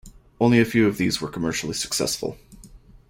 Only 0.39 0.59
a 0.59 0.65
few 0.65 0.87
of 0.87 0.97
these 0.97 1.21
were 1.21 1.29
commercially 1.29 1.75
successful. 1.75 2.39